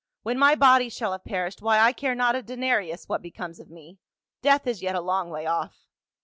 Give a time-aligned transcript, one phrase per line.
[0.23, 3.69] When my body shall have perished, why, I care not a denarius what becomes of
[3.69, 3.99] me;
[4.41, 5.85] death is yet a long way off."